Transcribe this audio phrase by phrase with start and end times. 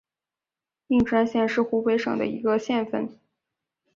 [0.87, 3.19] 应山县是湖北省的一个县份。